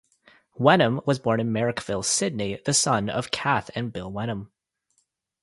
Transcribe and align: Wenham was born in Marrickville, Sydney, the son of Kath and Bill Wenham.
Wenham 0.57 0.99
was 1.05 1.19
born 1.19 1.39
in 1.39 1.51
Marrickville, 1.53 2.03
Sydney, 2.03 2.59
the 2.65 2.73
son 2.73 3.07
of 3.07 3.29
Kath 3.29 3.69
and 3.75 3.93
Bill 3.93 4.11
Wenham. 4.11 4.51